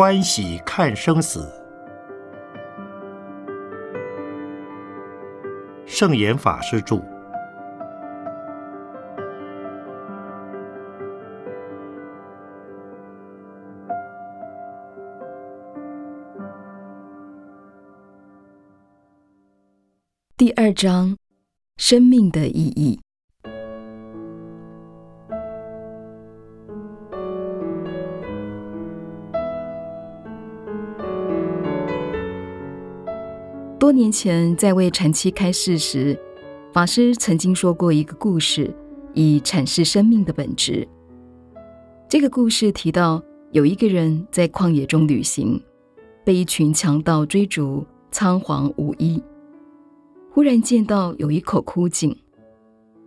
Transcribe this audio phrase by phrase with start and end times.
[0.00, 1.44] 欢喜看生死。
[5.86, 7.02] 圣严法师著。
[20.36, 21.16] 第二章：
[21.76, 23.00] 生命的意义。
[33.88, 36.14] 多年前，在为禅期开示时，
[36.74, 38.70] 法师曾经说过一个故事，
[39.14, 40.86] 以阐释生命的本质。
[42.06, 45.58] 这个故事提到，有一个人在旷野中旅行，
[46.22, 49.22] 被一群强盗追逐，仓皇无依。
[50.30, 52.14] 忽然见到有一口枯井，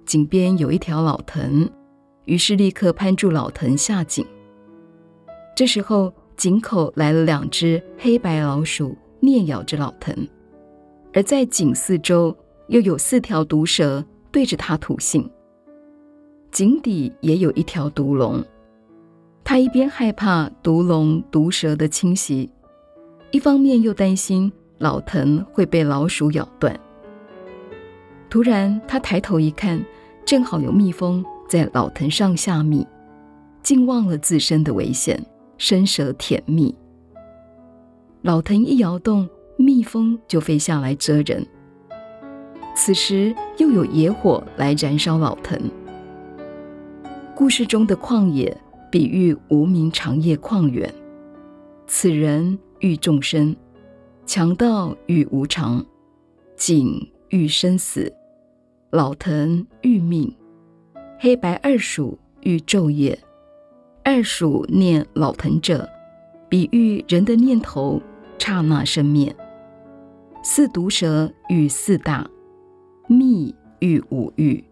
[0.03, 1.69] 井边有一条老藤，
[2.25, 4.25] 于是立刻攀住老藤下井。
[5.55, 10.27] 这时候，井口来了两只黑白老鼠，啮咬着老藤。
[11.13, 12.35] 而在井四周
[12.67, 15.29] 又有四条毒蛇对着他吐信，
[16.51, 18.43] 井底也有一条毒龙。
[19.43, 22.49] 他一边害怕毒龙毒蛇的侵袭，
[23.31, 26.79] 一方面又担心老藤会被老鼠咬断。
[28.29, 29.83] 突然，他抬头一看，
[30.23, 32.87] 正好有蜜蜂在老藤上下蜜，
[33.61, 35.21] 竟忘了自身的危险，
[35.57, 36.73] 伸舌舔蜜。
[38.21, 39.27] 老藤一摇动。
[39.61, 41.45] 蜜蜂就飞下来蛰人。
[42.75, 45.59] 此时又有野火来燃烧老藤。
[47.35, 48.55] 故事中的旷野
[48.91, 50.93] 比喻无名长夜旷远，
[51.87, 53.55] 此人欲众生，
[54.25, 55.85] 强盗欲无常，
[56.55, 58.13] 景欲生死，
[58.89, 60.33] 老藤欲命，
[61.19, 63.17] 黑白二鼠欲昼夜。
[64.03, 65.87] 二鼠念老藤者，
[66.49, 68.01] 比喻人的念头
[68.39, 69.35] 刹那生灭。
[70.43, 72.27] 四毒蛇遇四大，
[73.07, 74.63] 蜜遇五欲，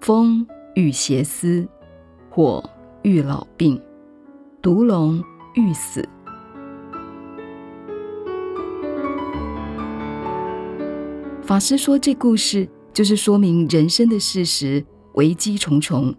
[0.00, 1.68] 风遇邪思，
[2.30, 2.64] 火
[3.02, 3.78] 遇老病，
[4.62, 5.22] 毒龙
[5.56, 6.08] 遇死。
[11.42, 14.82] 法师说，这故事就是说明人生的事实，
[15.16, 16.14] 危机重重，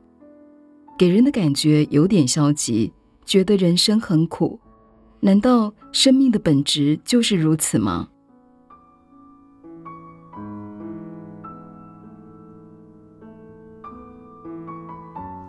[0.96, 2.94] 给人的感觉有点消极，
[3.25, 4.59] 觉得人生很苦。
[5.22, 8.09] 难道生命的本质就是如此吗？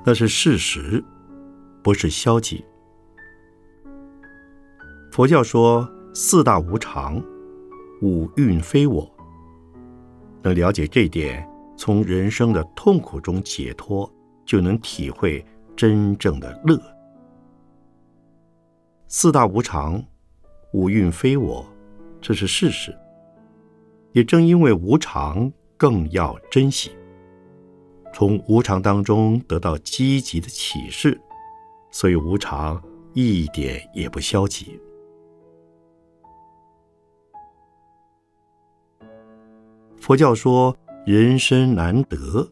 [0.09, 1.03] 那是事实，
[1.83, 2.65] 不是消极。
[5.11, 5.85] 佛教说
[6.15, 7.21] 四大无常，
[8.03, 9.11] 五蕴非我。
[10.43, 11.45] 能了解这点，
[11.77, 14.09] 从人生的痛苦中解脱，
[14.45, 15.45] 就能体会
[15.75, 16.81] 真正的乐。
[19.09, 20.01] 四大无常，
[20.73, 21.67] 五蕴非我，
[22.21, 22.97] 这是事实。
[24.13, 26.93] 也正因为无常，更要珍惜。
[28.19, 31.21] 从无常当中得到积极的启示，
[31.91, 32.83] 所以无常
[33.13, 34.81] 一点也不消极。
[40.01, 40.75] 佛教说
[41.05, 42.51] 人生难得，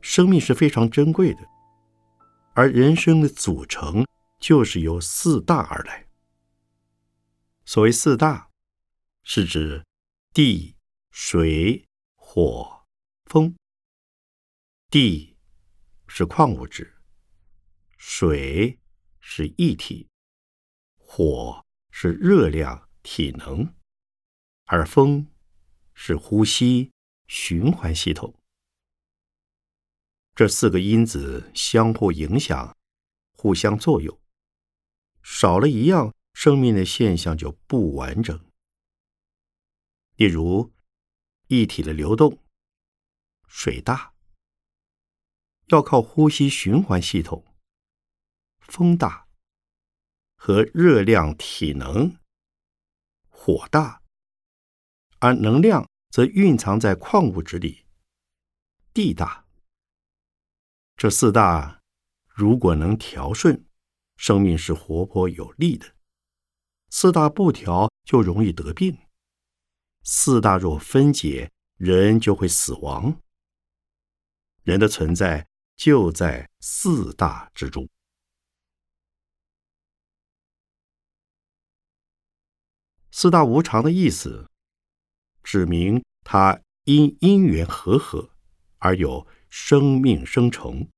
[0.00, 1.46] 生命是非常珍贵的，
[2.52, 4.04] 而人生的组成
[4.40, 6.08] 就是由四大而来。
[7.64, 8.48] 所谓四大，
[9.22, 9.84] 是指
[10.34, 10.74] 地、
[11.12, 12.80] 水、火、
[13.26, 13.54] 风。
[14.88, 15.36] 地
[16.06, 17.02] 是矿物质，
[17.98, 18.78] 水
[19.18, 20.08] 是液体，
[20.96, 23.74] 火是热量体能，
[24.66, 25.26] 而风
[25.92, 26.92] 是呼吸
[27.26, 28.40] 循环系统。
[30.36, 32.76] 这四个因子相互影响，
[33.32, 34.16] 互相作用，
[35.20, 38.38] 少了一样，生命的现象就不完整。
[40.14, 40.72] 例如，
[41.48, 42.40] 液体的流动，
[43.48, 44.15] 水大。
[45.66, 47.44] 要靠呼吸循环系统，
[48.60, 49.26] 风大
[50.36, 52.16] 和热量体能，
[53.28, 54.00] 火大，
[55.18, 57.84] 而能量则蕴藏在矿物质里，
[58.94, 59.44] 地大。
[60.96, 61.82] 这四大
[62.28, 63.66] 如果能调顺，
[64.16, 65.88] 生命是活泼有力的；
[66.90, 68.96] 四大不调，就容易得病。
[70.04, 73.20] 四大若分解，人就会死亡。
[74.62, 75.48] 人的存在。
[75.76, 77.88] 就在四大之中。
[83.10, 84.50] 四大无常的意思，
[85.42, 88.30] 指明它因因缘和合
[88.78, 90.88] 而有生命生成，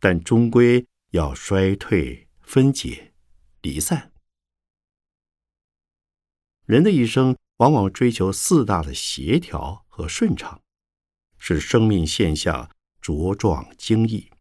[0.00, 3.12] 但终归要衰退分解
[3.60, 4.12] 离散。
[6.64, 10.62] 人的一生往往追求四大的协调和顺畅，
[11.38, 12.74] 使生命现象
[13.06, 14.32] 茁壮精益。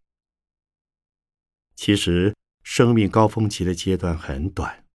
[1.76, 4.88] 其实，生命高峰期的阶段很短。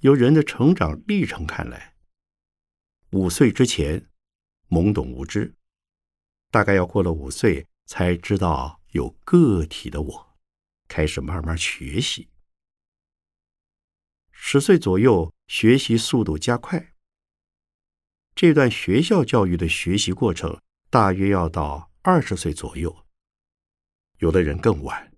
[0.00, 1.94] 由人的成长历程看来，
[3.12, 4.10] 五岁之前
[4.68, 5.54] 懵懂无知，
[6.50, 10.36] 大概要过了五岁才知道有个体的我，
[10.88, 12.28] 开始慢慢学习。
[14.32, 15.32] 十岁左右。
[15.46, 16.92] 学习速度加快，
[18.34, 20.60] 这段学校教育的学习过程
[20.90, 23.04] 大约要到二十岁左右，
[24.20, 25.12] 有的人更晚。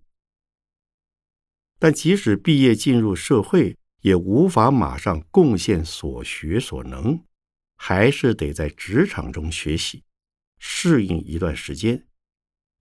[1.78, 7.24] 但即使毕业进入社会，也无法马上贡献所学所能，
[7.76, 10.02] 还是得在职场中学习，
[10.58, 12.08] 适应一段时间，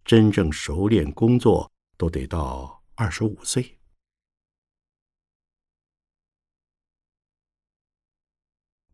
[0.03, 3.77] 真正熟练工作都得到二十五岁。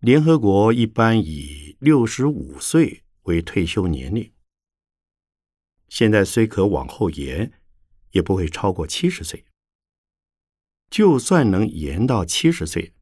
[0.01, 4.34] 联合国一般以六十五岁为退休年龄，
[5.87, 7.53] 现在虽可往后延，
[8.11, 9.45] 也不会超过七十岁。
[10.89, 12.93] 就算能延到七十岁，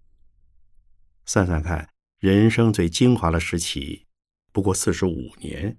[1.25, 1.89] 算算看，
[2.19, 4.05] 人生最精华的时期
[4.51, 5.77] 不过四十五年，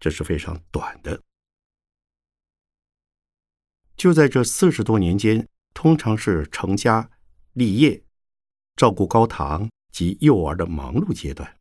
[0.00, 1.22] 这是非常短的。
[3.96, 7.10] 就在这四十多年间，通常是成家
[7.52, 8.04] 立业、
[8.76, 9.68] 照顾高堂。
[9.92, 11.60] 及幼儿的忙碌阶段，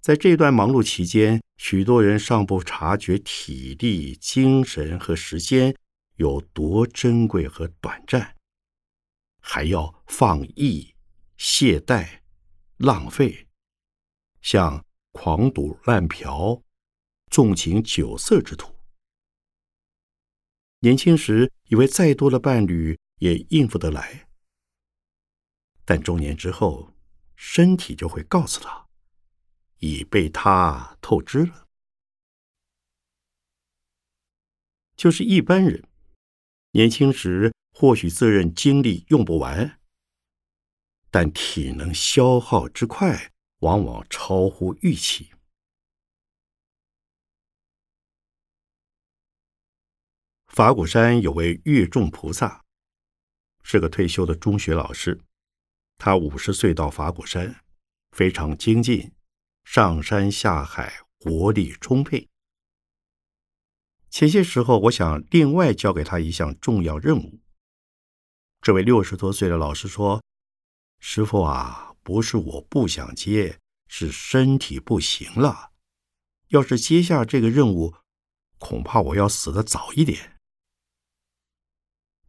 [0.00, 5.76] 在这段忙碌期间，许多人尚不察觉体力、精神和时间
[6.16, 8.36] 有多珍贵和短暂，
[9.40, 10.94] 还要放逸、
[11.36, 12.20] 懈怠、
[12.78, 13.48] 浪费，
[14.40, 16.62] 像狂赌滥嫖、
[17.30, 18.74] 纵情酒色之徒。
[20.80, 24.28] 年轻时以为再多的伴侣也应付得来。
[25.84, 26.94] 但中年之后，
[27.34, 28.87] 身体就会告诉他，
[29.78, 31.66] 已被他透支了。
[34.96, 35.88] 就是一般人，
[36.72, 39.78] 年轻时或许自认精力用不完，
[41.10, 45.30] 但体能消耗之快，往往超乎预期。
[50.48, 52.64] 法鼓山有位月众菩萨，
[53.62, 55.20] 是个退休的中学老师。
[55.96, 57.64] 他五十岁到法鼓山，
[58.10, 59.12] 非常精进，
[59.70, 62.30] 上山下海，活力充沛。
[64.08, 67.42] 前些时候，我想另外交给他一项重要任务。
[68.62, 70.22] 这位六十多岁的老师说
[71.00, 75.72] ：“师傅啊，不是我不想接，是身体不行了。
[76.46, 77.94] 要是接下这个任务，
[78.56, 80.38] 恐怕我要死的早一点。”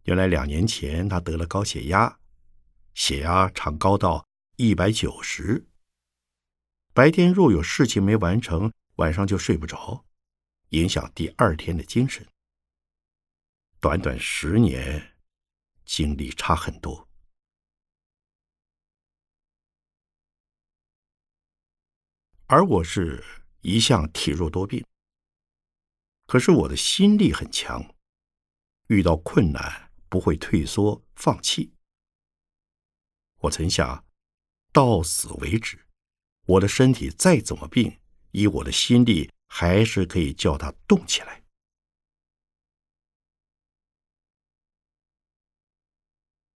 [0.04, 2.20] 原来两年前他得了高血压。
[2.94, 4.28] 血压常高到
[4.58, 5.69] 一百九十，
[7.00, 10.04] 白天若有事情没完成，晚上就睡不着，
[10.72, 12.28] 影响第二天的精神。
[13.80, 15.18] 短短十年，
[15.86, 17.08] 精力差很多。
[22.48, 23.24] 而我是
[23.62, 24.86] 一向体弱多病，
[26.26, 27.96] 可是我的心力很强，
[28.88, 31.74] 遇到困难不会退缩放弃。
[33.38, 34.06] 我曾想，
[34.74, 35.86] 到死为止，
[36.50, 38.00] 我的身体再怎么病，
[38.32, 41.44] 以我的心力，还是可以叫它动起来。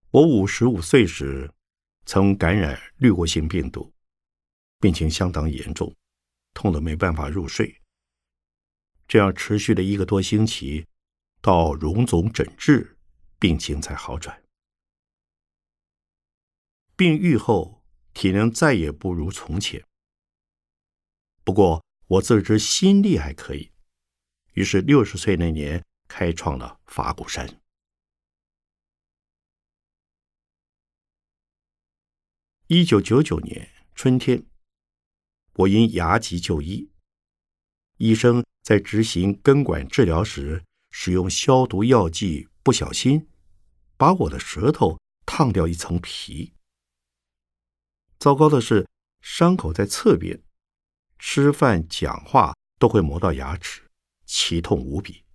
[0.10, 1.54] 我五十五岁时，
[2.08, 3.94] 曾感染滤过性病毒，
[4.80, 5.96] 病情相当严重，
[6.56, 7.80] 痛得没办法入睡。
[9.08, 10.88] 这样持续了一个多星期，
[11.40, 12.98] 到荣总诊治，
[13.38, 14.44] 病情才好转。
[16.96, 17.83] 病愈后，
[18.14, 19.84] 体能再也不如从前。
[21.44, 23.72] 不过我自知心力还可以，
[24.54, 27.60] 于是六十岁那年开创了法鼓山。
[32.68, 34.46] 一九九九年春天，
[35.54, 36.90] 我因牙疾就医，
[37.98, 43.28] 医生在执行根管治疗时，使用消毒药剂，不小心
[43.98, 46.54] 把我的舌头烫掉一层皮。
[48.24, 48.88] 糟糕的是，
[49.20, 50.42] 伤口在侧边，
[51.20, 53.92] 吃饭、讲话都会磨到牙齿，
[54.26, 55.26] 奇痛无比。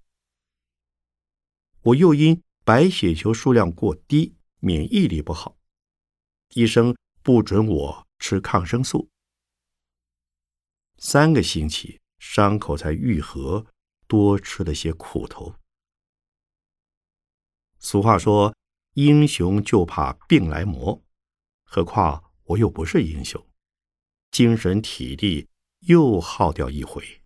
[1.83, 5.59] 我又因白血球数量过低，免疫力不好，
[6.55, 9.11] 医生不准我吃抗生素。
[10.97, 13.67] 三个星期，伤口才愈合，
[14.07, 15.55] 多吃了些苦头。
[17.79, 18.57] 俗话说
[18.97, 21.05] ：“英雄就怕病来磨。”
[21.71, 23.47] 何况我又不是英雄，
[24.31, 25.49] 精神体力
[25.81, 27.23] 又耗掉一回。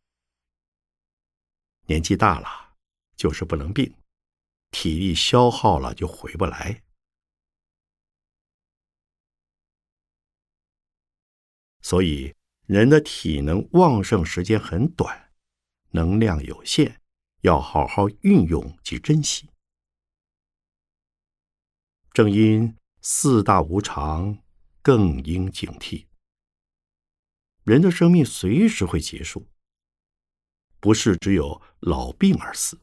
[1.87, 2.75] 年纪大了，
[3.15, 3.95] 就是不能病，
[4.73, 6.83] 体力消耗了就回不来。
[11.83, 12.35] 所以，
[12.67, 15.33] 人的体能旺盛时间很短，
[15.91, 17.01] 能量有限，
[17.43, 19.51] 要好好运用及珍惜。
[22.13, 24.42] 正因四大无常，
[24.83, 26.07] 更应警惕。
[27.63, 29.47] 人的生命随时会结束，
[30.81, 32.81] 不是只有老病而死。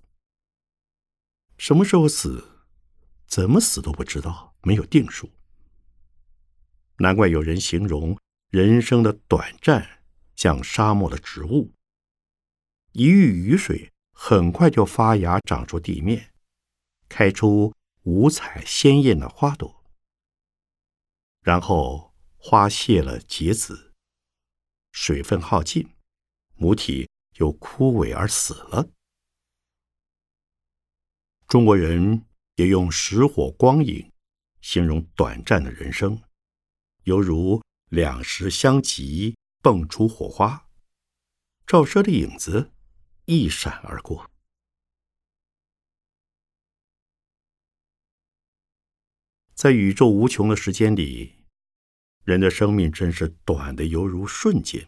[1.58, 2.66] 什么时候死，
[3.28, 5.30] 怎么死都不知道，没有定数。
[6.98, 8.18] 难怪有人形容
[8.50, 10.02] 人生的短暂
[10.36, 11.74] 像沙漠的植物，
[12.94, 16.32] 一遇雨水，很快就发芽长出地面，
[17.08, 17.74] 开出。
[18.04, 19.79] 五彩鲜艳的花朵，
[21.42, 23.94] 然后花谢了结籽，
[24.92, 25.96] 水分耗尽，
[26.56, 28.90] 母体又枯萎而死了。
[31.48, 34.12] 中国人也用石火光影
[34.62, 36.22] 形容短暂的人生，
[37.04, 40.68] 犹如两石相击，迸出火花，
[41.66, 42.72] 照射的影子
[43.26, 44.29] 一闪而过。
[49.60, 51.36] 在宇宙无穷的时间里，
[52.24, 54.88] 人的生命真是短的犹如瞬间。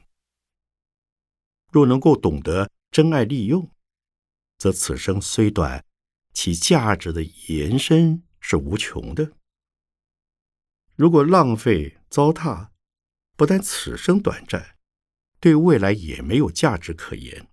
[1.73, 3.69] 若能够懂得珍爱利用，
[4.57, 5.83] 则此生虽短，
[6.31, 9.33] 其价值的延伸是无穷的。
[10.95, 12.69] 如果浪费糟蹋，
[13.35, 14.77] 不但此生短暂，
[15.41, 17.45] 对未来也没有价值可言。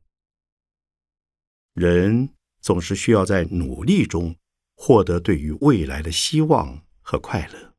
[1.75, 4.37] 人总是需要在努力中
[4.77, 6.87] 获得对于未来的希望。
[7.11, 7.75] 和快乐。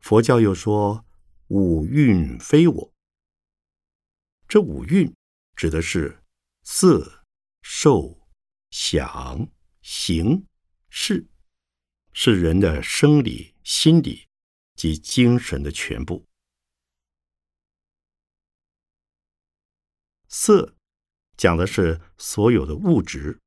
[0.00, 1.04] 佛教又说
[1.46, 2.92] 五蕴非我，
[4.48, 5.14] 这五蕴
[5.54, 6.24] 指的是
[6.64, 7.22] 色、
[7.62, 8.23] 受。
[8.76, 9.52] 想、
[9.82, 10.48] 行、
[10.88, 11.28] 事，
[12.12, 14.26] 是人的生理、心理
[14.74, 16.26] 及精神的全部。
[20.26, 20.74] 色，
[21.36, 23.40] 讲的是所有的物质，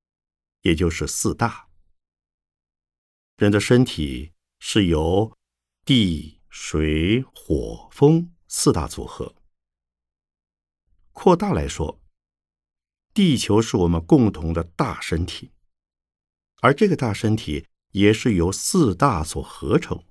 [0.61, 1.67] 也就是四大。
[3.35, 5.37] 人的身体是由
[5.83, 9.35] 地、水、火、风四大组合。
[11.11, 12.01] 扩大来说。
[13.17, 15.51] 地球是我们共同的大身体，
[16.61, 20.05] 而这个大身体也是由四大所合成，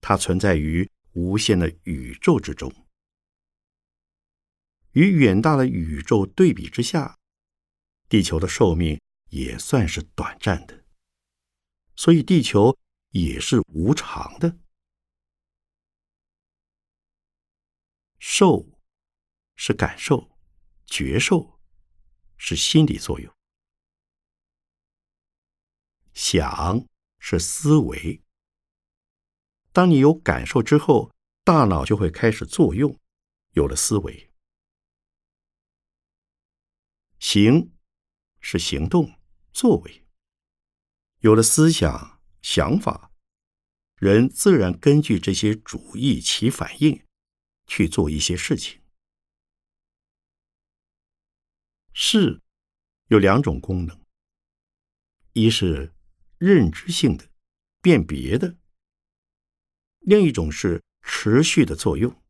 [0.00, 2.74] 它存在于无限的宇宙之中。
[4.94, 7.16] 与远大的宇宙对比之下，
[8.08, 10.84] 地球的寿命也算是短暂的，
[11.94, 12.76] 所以地球
[13.10, 14.58] 也是无常的。
[18.18, 18.68] 寿
[19.54, 20.36] 是感受、
[20.84, 21.56] 觉受。
[22.38, 23.34] 是心理作用，
[26.14, 26.86] 想
[27.18, 28.22] 是思维。
[29.72, 31.12] 当你有感受之后，
[31.44, 32.98] 大脑就会开始作用，
[33.52, 34.30] 有了思维。
[37.18, 37.72] 行
[38.40, 39.18] 是行动、
[39.52, 40.06] 作为，
[41.18, 43.12] 有了思想、想法，
[43.96, 47.04] 人自然根据这些主意起反应，
[47.66, 48.80] 去做一些事情。
[52.00, 52.40] 是
[53.08, 54.00] 有两种功能，
[55.32, 55.92] 一是
[56.38, 57.28] 认知性的、
[57.82, 58.54] 辨别的；
[59.98, 62.22] 另一种是持续的作用，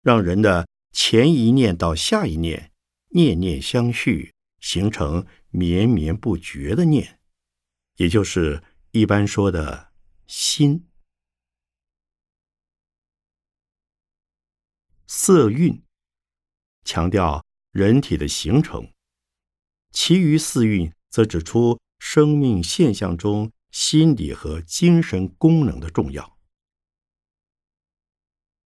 [0.00, 2.72] 让人的前一念到下一念，
[3.08, 7.20] 念念相续，形成绵绵不绝的念，
[7.96, 9.92] 也就是一般说的
[10.26, 10.88] 心。
[15.06, 15.84] 色蕴
[16.84, 17.46] 强调。
[17.78, 18.92] 人体的形成，
[19.92, 26.36] 其余四蕴则指出生命现象中心理和精神功能的重要。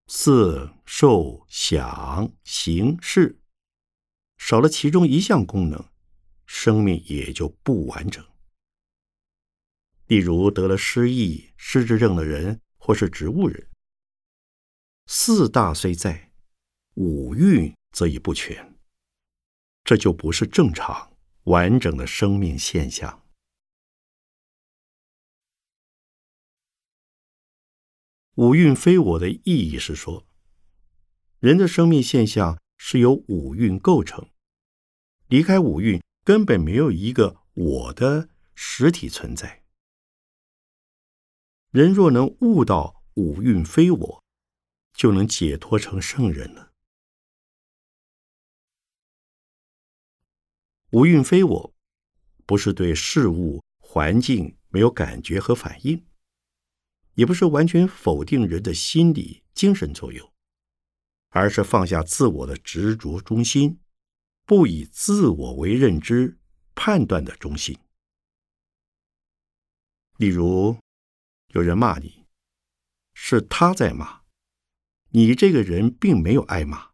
[0.07, 3.38] 色、受、想、行、识，
[4.38, 5.90] 少了其中一项功能，
[6.47, 8.25] 生命也就不完整。
[10.07, 13.69] 例如得了失忆、失智症的人，或是植物人，
[15.07, 16.33] 四大虽在，
[16.95, 18.71] 五蕴则已不全。
[19.84, 21.12] 这就不是正常
[21.44, 23.22] 完整的生命现象。
[28.36, 30.26] 五蕴非我的意义是说，
[31.38, 34.26] 人的生命现象是由五蕴构成，
[35.26, 39.64] 离开五蕴根本没有一个我的实体存在。
[41.70, 44.24] 人若能悟到五蕴非我，
[44.94, 46.71] 就能解脱成圣人了。
[50.92, 51.75] 五蕴非我，
[52.44, 56.04] 不是对事物环境没有感觉和反应。
[57.14, 60.30] 也不是完全否定人的心理精神作用，
[61.30, 63.80] 而是放下自我的执着中心，
[64.44, 66.38] 不以自我为认知
[66.75, 67.78] 判断的中心。
[70.18, 70.76] 例如，
[71.54, 72.26] 有人骂你，
[73.14, 74.20] 是他在骂，
[75.08, 76.90] 你这个人并没有挨骂，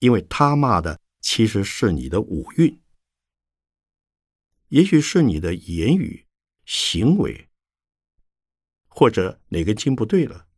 [0.00, 2.80] 因为他骂的其实是你的五蕴，
[4.70, 6.26] 也许是你的言语
[6.64, 7.46] 行为。
[8.92, 10.48] 或者哪根筋不对了，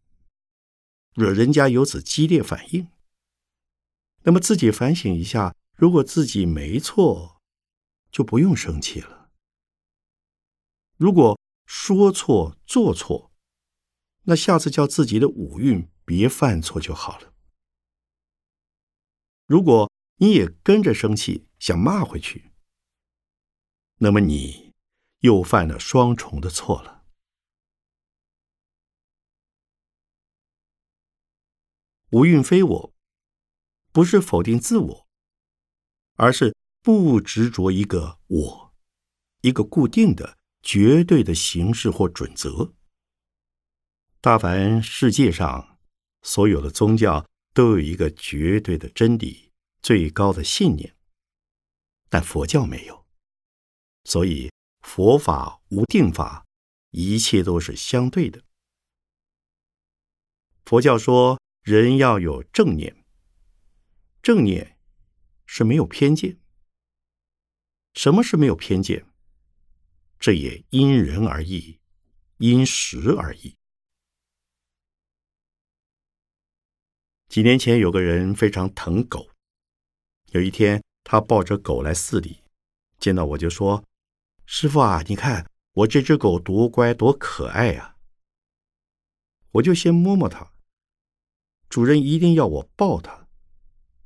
[1.14, 2.88] 惹人家有此激烈反应，
[4.22, 7.42] 那么自己反省一下，如果自己没错，
[8.10, 9.28] 就不用生气了；
[10.96, 13.30] 如果说错做错，
[14.22, 17.34] 那下次叫自己的五蕴别犯错就好了。
[19.46, 22.51] 如果你也跟着生气，想骂回去，
[24.02, 24.72] 那么你
[25.20, 27.04] 又犯了双重的错了。
[32.10, 32.94] 无蕴非我，
[33.92, 35.06] 不是否定自我，
[36.16, 38.74] 而是不执着一个我，
[39.42, 42.74] 一个固定的、绝对的形式或准则。
[44.20, 45.78] 大凡世界上
[46.22, 50.96] 所有的宗教都有一个绝对的真理、最高的信念，
[52.10, 53.01] 但佛教没有，
[54.04, 56.44] 所以佛法无定法，
[56.90, 58.42] 一切都是相对的。
[60.64, 61.38] 佛教说。
[61.62, 63.04] 人要有正念，
[64.20, 64.76] 正念
[65.46, 66.40] 是没有偏见。
[67.94, 69.06] 什么是没有偏见？
[70.18, 71.78] 这也因人而异，
[72.38, 73.56] 因时而异。
[77.28, 79.30] 几年前有个人非常疼狗，
[80.32, 82.42] 有一天他抱着狗来寺里，
[82.98, 83.84] 见到我就说
[84.54, 87.96] ：“师傅啊，你看我这只狗多乖多可爱呀！”
[89.52, 90.52] 我就先摸摸它。
[91.70, 93.26] 主人一定要我抱它，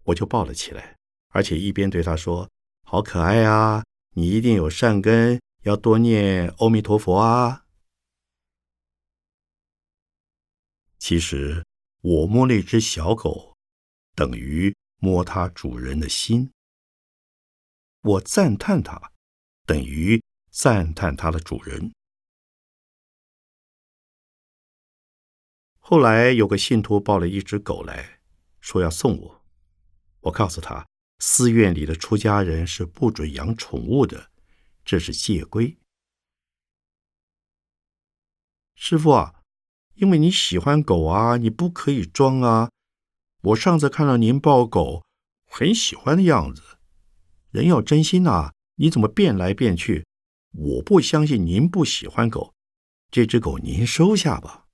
[0.05, 0.97] 我就抱了起来，
[1.31, 2.49] 而且一边对他说
[2.87, 7.67] ：“好可爱啊，你一定有善根，要多念阿弥陀佛啊。”
[11.01, 11.67] 其实
[12.03, 13.57] 我摸那只小狗，
[14.15, 16.53] 等于摸它主人的心；
[18.03, 19.11] 我赞叹它，
[19.65, 20.23] 等于
[20.59, 21.93] 赞叹它的主人。
[25.79, 28.21] 后来有个信徒抱了一只狗来
[28.59, 29.45] 说要送我，
[30.21, 30.89] 我告诉他，
[31.19, 34.31] 寺院里的出家人是不准养宠物的，
[34.83, 35.77] 这是戒规。
[38.75, 39.43] 师傅啊，
[39.97, 42.71] 因为你喜欢狗啊，你不可以装啊。
[43.43, 45.05] 我上次看到您抱狗，
[45.45, 46.79] 很喜欢的样子。
[47.51, 50.07] 人要真心呐，你怎么变来变去？
[50.53, 52.55] 我不相信您不喜欢狗，
[53.11, 54.67] 这只狗您收下吧。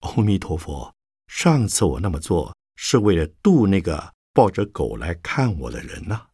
[0.00, 0.94] 阿弥陀佛，
[1.26, 6.28] 上次我那么做是为了渡那个抱着狗来看我的人呢。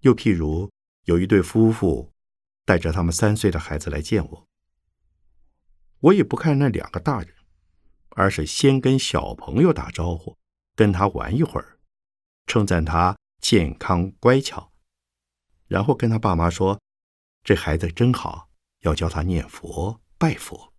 [0.00, 0.70] 又譬如
[1.04, 2.12] 有一对夫妇
[2.64, 4.46] 带着他们三岁的孩子来见我，
[6.00, 7.34] 我也不看那两个大人，
[8.10, 10.36] 而是先跟小朋友打招呼，
[10.74, 11.73] 跟他玩一会儿，
[12.46, 14.72] 称赞他健康乖巧，
[15.66, 16.80] 然后跟他爸妈说
[17.44, 18.50] ：“这孩子真好。”
[18.84, 20.74] 要教他念佛拜佛，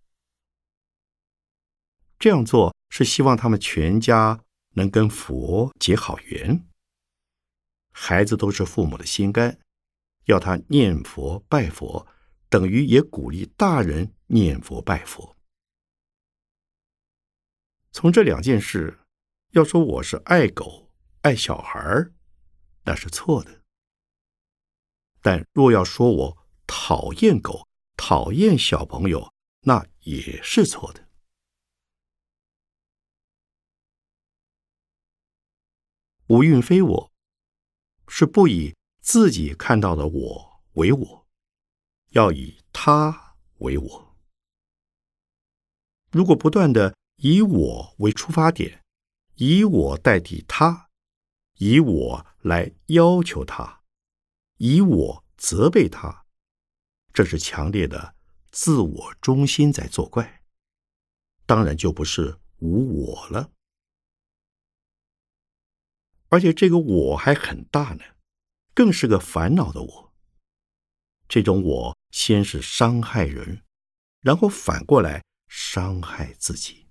[2.20, 6.64] 这样做是希望他们全家能跟佛结好缘。
[7.90, 9.58] 孩子都是父母的心肝，
[10.26, 12.06] 要他念佛拜佛，
[12.48, 15.36] 等于也鼓励大人念佛拜佛。
[17.90, 19.00] 从这两件事，
[19.50, 20.85] 要说我是爱狗
[21.26, 21.80] 爱小孩，
[22.84, 23.60] 那是错的；
[25.20, 31.08] 但若要说我讨厌狗，讨厌小朋友，那也是错的。
[36.28, 37.12] 五蕴非我，
[38.06, 41.26] 是不以自己看到的我为我，
[42.10, 44.16] 要以他为我。
[46.12, 48.84] 如果不断的以我为出发点，
[49.34, 50.85] 以我代替他，
[51.56, 53.82] 以我来要求他，
[54.58, 56.26] 以我责备他，
[57.12, 58.14] 这是强烈的
[58.50, 60.42] 自我中心在作怪，
[61.46, 63.52] 当然就不是无我了。
[66.28, 68.04] 而且这个我还很大呢，
[68.74, 70.14] 更是个烦恼的我。
[71.28, 73.62] 这种我先是伤害人，
[74.20, 76.85] 然后反过来伤害自己。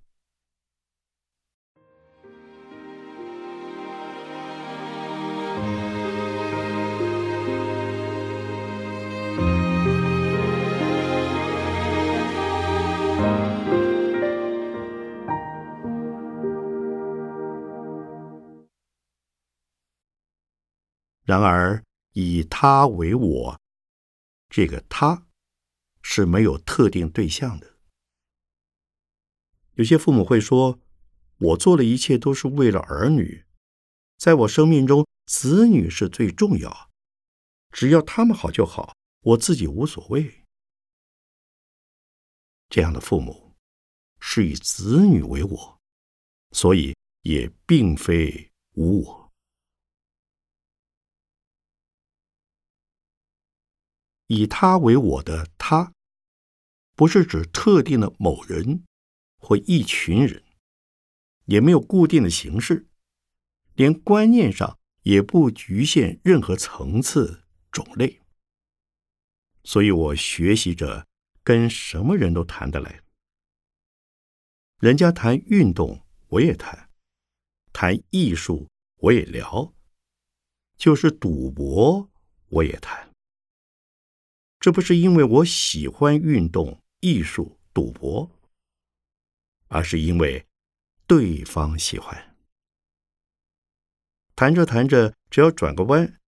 [21.25, 21.83] 然而，
[22.13, 23.59] 以他为我，
[24.47, 25.25] 这个他
[26.03, 27.77] 是没有特定对象的。
[29.73, 30.79] 有些父母会说
[31.38, 33.43] ：“我做的一切都是为了儿女，
[34.17, 36.91] 在我生命中，子女是最重要，
[37.71, 40.45] 只要他们好就好，我自己无所谓。”
[42.69, 43.55] 这样的父母
[44.19, 45.79] 是以子女为我，
[46.51, 49.24] 所以也并非无我。
[54.27, 55.93] 以他为我的他，
[56.95, 58.83] 不是指特定的某人
[59.38, 60.43] 或一群人，
[61.45, 62.88] 也没有固定的形式，
[63.75, 68.21] 连观念上也不局限任何层次种类。
[69.63, 71.07] 所以我学习着
[71.43, 73.01] 跟什么人都谈得来，
[74.79, 76.89] 人家谈运动我也谈，
[77.73, 79.73] 谈艺术我也聊，
[80.77, 82.09] 就是赌博
[82.47, 83.04] 我也谈。
[84.65, 88.32] 这不是因为我喜欢运动、艺术、赌博，
[89.67, 90.47] 而是因为
[91.06, 92.36] 对方喜欢。
[94.36, 96.19] 谈着谈着，只要转个弯，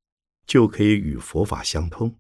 [0.45, 2.15] 就可以与佛法相通。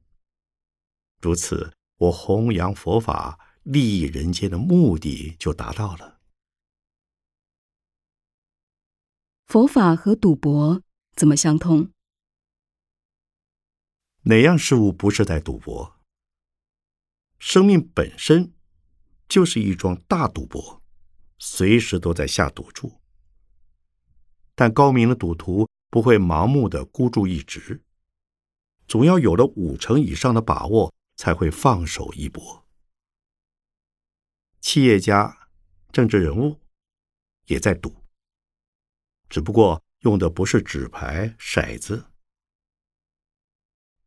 [1.21, 6.19] 如此，我弘扬佛法、利益人间的目的就达到了。
[9.45, 10.81] 佛法和赌博
[11.15, 11.91] 怎么相通？
[14.23, 15.95] 哪样事物不是在赌博？
[17.39, 18.53] 生命本身
[19.27, 20.81] 就是一桩大赌博，
[21.37, 22.99] 随时都在下赌注。
[24.55, 27.83] 但高明的赌徒不会盲目的孤注一掷，
[28.87, 32.67] 总要有了五成以上的把握，才会放手一搏。
[34.59, 35.49] 企业家、
[35.91, 36.59] 政治人物
[37.45, 38.03] 也在赌，
[39.29, 42.11] 只不过用的不是纸牌、骰子。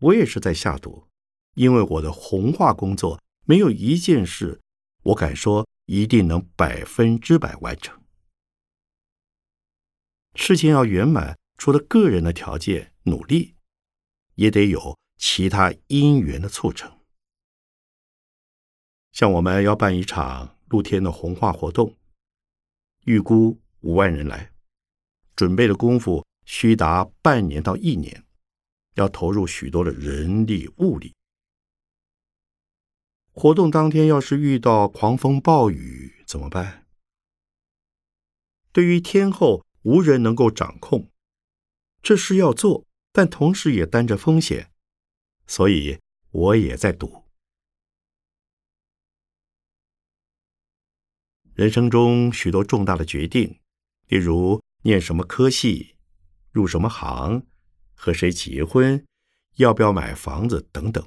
[0.01, 1.10] 我也是在下赌。
[1.55, 4.61] 因为我的红化工作没有一件事，
[5.03, 8.01] 我敢说一定能百分之百完成。
[10.35, 13.57] 事情要圆满，除了个人的条件努力，
[14.37, 17.01] 也得有其他因缘的促成。
[19.13, 21.97] 像我们要办一场露天的红化活动，
[23.07, 24.53] 预估五万人来，
[25.35, 28.25] 准备的功夫需达半年到一年，
[28.95, 31.13] 要投入许多的人力物力。
[33.41, 36.87] 活动当天要是遇到狂风暴雨怎么办？
[38.71, 41.11] 对于天后无人能够掌控，
[42.03, 44.71] 这事要做，但同时也担着风险，
[45.47, 45.99] 所以
[46.31, 47.25] 我也在赌。
[51.55, 53.59] 人生中许多重大的决定，
[54.09, 55.97] 例如念什么科系、
[56.53, 57.47] 入什么行、
[57.95, 59.03] 和谁结婚、
[59.57, 61.03] 要不要买房子等等，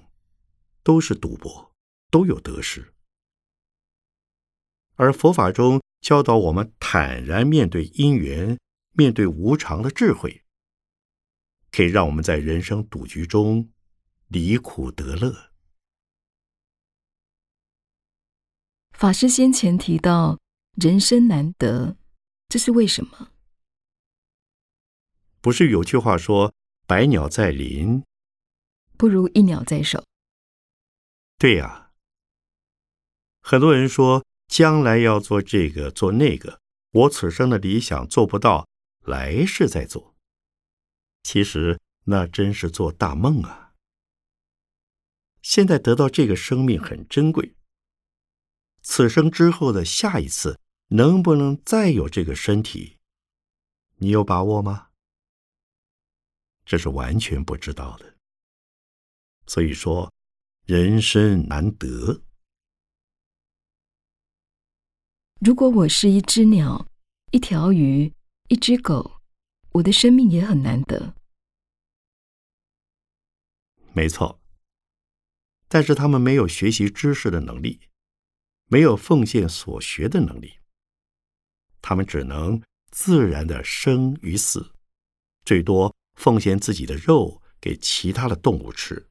[0.81, 1.71] 都是赌博。
[2.13, 2.93] 都有得失，
[4.93, 8.59] 而佛法中教导我们坦然面对因缘、
[8.91, 10.43] 面对无常的智慧，
[11.71, 13.71] 可以让我们在人生赌局中
[14.27, 15.53] 离苦得乐。
[18.91, 20.39] 法师先前提到
[20.75, 21.97] 人生难得，
[22.47, 23.31] 这是为什么？
[25.41, 26.53] 不是有句话说
[26.85, 28.03] “百鸟在林，
[28.99, 30.05] 不如一鸟在手”？
[31.39, 31.82] 对呀。
[33.53, 38.67] 很多人说将来要做这个做那个，我此生的理想做不到，
[39.01, 40.15] 来世再做。
[41.21, 43.73] 其实那真是做大梦啊！
[45.43, 47.53] 现在得到这个生命很珍贵，
[48.81, 52.97] 此生之后的下一次能不能再有这个身体，
[53.97, 54.87] 你有把握吗？
[56.65, 58.15] 这是完全不知道的。
[59.45, 60.11] 所以说，
[60.65, 62.23] 人生难得。
[65.45, 66.87] 如果我是一只鸟、
[67.31, 68.13] 一条鱼、
[68.47, 69.19] 一只狗，
[69.73, 71.15] 我的生命也很难得。
[73.91, 74.39] 没错，
[75.67, 77.81] 但是他们没有学习知识的能力，
[78.69, 80.59] 没有奉献所学的能力，
[81.81, 84.71] 他们只能自然的生与死，
[85.43, 89.09] 最多奉献自己的肉给其他的动物吃，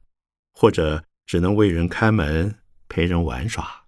[0.51, 3.82] 或者只能为人看门、陪人玩耍。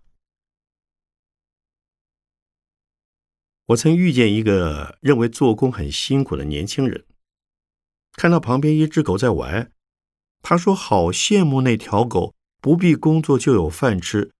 [3.67, 7.05] 我曾遇见一个认为做工很辛苦的年轻人，
[8.13, 9.71] 看到旁边一只狗在玩。
[10.43, 14.31] 他说：“好羡慕那条狗，不必工作就有饭吃，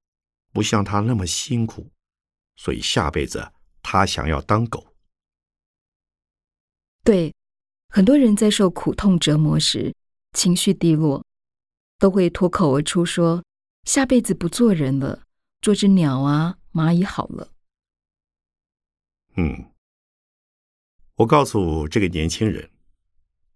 [0.53, 1.89] 不像他那么辛苦，
[2.55, 4.93] 所以下辈子他想要当狗。”
[7.03, 7.33] 对，
[7.89, 9.95] 很多人在受苦痛折磨时，
[10.33, 11.25] 情绪低落，
[11.97, 13.43] 都会脱口而出说
[13.85, 15.23] ：“下辈子不做人了，
[15.61, 17.53] 做只鸟啊、蚂蚁好了。”
[19.37, 19.73] 嗯，
[21.15, 22.71] 我告诉这个年轻人，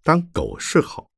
[0.04, 1.10] 当狗是好。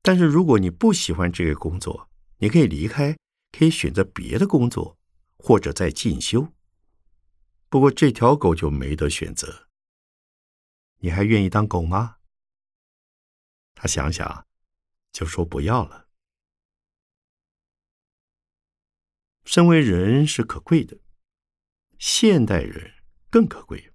[0.00, 2.08] 但是如果你不喜欢这个工作，
[2.38, 3.16] 你可以离开，
[3.50, 4.96] 可以选择别的工作，
[5.38, 6.52] 或者再进修。
[7.68, 9.68] 不过这条狗就没得选择。
[10.98, 12.18] 你还愿意当狗吗？
[13.74, 14.46] 他想想，
[15.10, 16.08] 就说不要了。
[19.44, 20.98] 身为人是可贵的，
[21.98, 22.93] 现代人
[23.34, 23.90] 更可贵，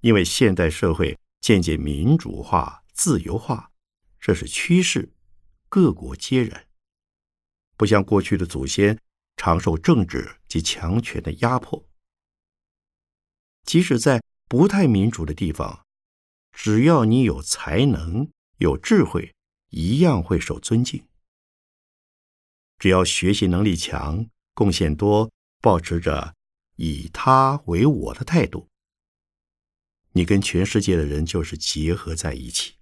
[0.00, 3.72] 因为现代社会渐渐民主化、自由化。
[4.20, 5.12] 这是趋势，
[5.68, 6.68] 各国皆然。
[7.76, 8.96] 不像过去的祖先
[9.36, 11.88] 常受政治及强权的压迫，
[13.64, 15.84] 即使在不太民主的地方，
[16.52, 19.34] 只要你有才能、有智慧，
[19.70, 21.04] 一样会受尊敬。
[22.78, 25.28] 只要学习能力强、贡献多，
[25.60, 26.36] 保持着
[26.78, 28.68] 以他为我的态度，
[30.12, 32.76] 你跟全世界的人就是结合在一起。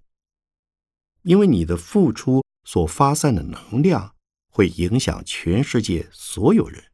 [1.23, 4.15] 因为你的付出所发散的能量，
[4.51, 6.93] 会影响全世界所有人，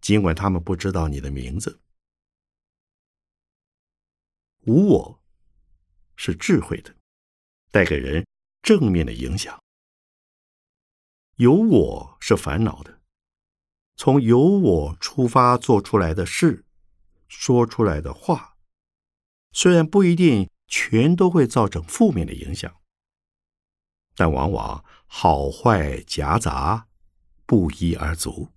[0.00, 1.80] 尽管他们不知道你的名字。
[4.62, 5.22] 无我
[6.16, 6.96] 是智慧的，
[7.70, 8.26] 带给人
[8.60, 9.56] 正面的影响；
[11.36, 12.95] 有我是烦恼的，
[13.96, 16.66] 从由我出发做出来的事、
[17.28, 18.56] 说出来的话，
[19.52, 22.72] 虽然不一定全都会造成负面的影响。
[24.14, 26.86] 但往往好坏夹杂，
[27.46, 28.48] 不一而足。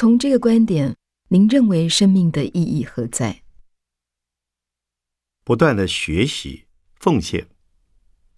[0.00, 0.96] 从这个观点，
[1.28, 3.42] 您认为生命的意义何在？
[5.44, 7.50] 不断的学习、奉献，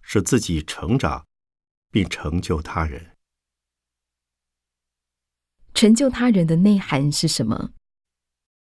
[0.01, 1.25] 使自己成长，
[1.89, 3.15] 并成就他人。
[5.73, 7.71] 成就他人的内涵是什么？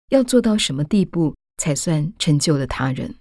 [0.09, 3.21] 要做到什么地步才算成就了他人？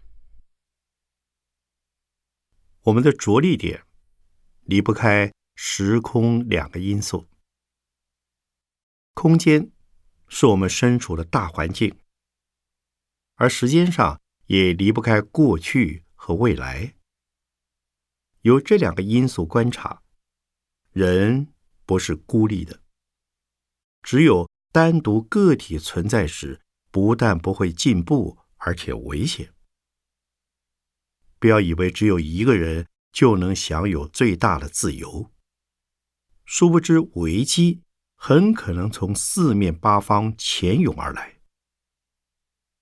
[2.81, 3.83] 我们的着力点
[4.63, 7.27] 离不开时空两个因素。
[9.19, 9.71] 空间
[10.27, 11.97] 是我们身处的大环境，
[13.33, 14.21] 而时间上。
[14.45, 16.95] 也离不开过去和未来。
[18.43, 20.03] 由这两个因素观察，
[20.91, 21.53] 人
[21.85, 22.81] 不是孤立的。
[24.01, 29.53] 只有单独个体存在时，不但不会进步，而且危险。
[31.39, 35.29] 不要以为只有一个人就能享有最大的自由，
[36.45, 37.81] 殊不知危机
[38.17, 41.39] 很可能从四面八方潜涌而来。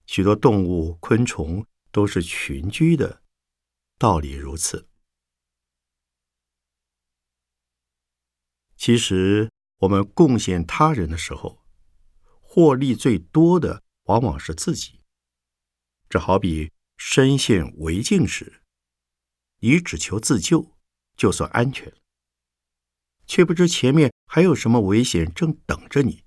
[0.08, 3.22] 许多动物、昆虫都是群居的，
[4.00, 4.88] 道理如此。
[8.78, 11.66] 其实，我们贡献他人的时候，
[12.42, 15.02] 获利最多的往往是自己。
[16.08, 18.62] 这好比身陷危境时，
[19.60, 20.78] 你只求自救，
[21.18, 21.94] 就算安全，
[23.28, 26.24] 却不知前面还有什么危险正等着你。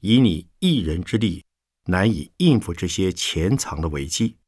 [0.00, 1.44] 以你一人之力。
[1.86, 4.38] 难以应付这些潜藏的危机，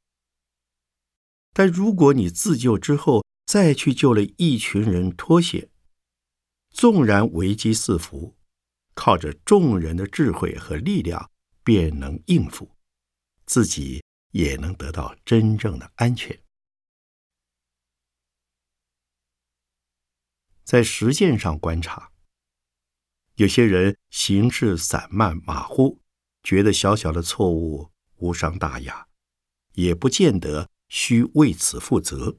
[1.52, 5.68] 但如果你自救之后再去救了一群人脱险，
[6.70, 8.38] 纵然危机四伏，
[8.94, 11.30] 靠着众人的智慧和力量
[11.62, 12.70] 便能应付，
[13.44, 14.02] 自己
[14.32, 16.40] 也能得到真正的安全。
[20.66, 22.10] 在实践上观察，
[23.36, 26.00] 有些人行事散漫马虎，
[26.42, 29.06] 觉得小小的错误无伤大雅，
[29.74, 32.38] 也不见得需为此负责。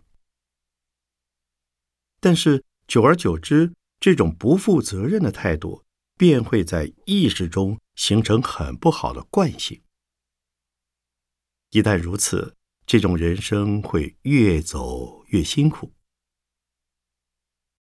[2.20, 5.86] 但是久而久之，这种不负责任的态度
[6.18, 9.82] 便会在意识中形成很不好的惯性。
[11.70, 15.94] 一旦如此，这种人生会越走越辛苦。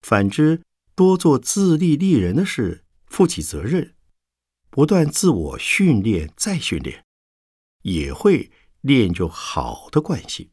[0.05, 0.63] 反之，
[0.95, 3.97] 多做自立立人的事，负起责任，
[4.69, 7.07] 不断自我训练再训练，
[7.81, 10.51] 也会练就好的惯性。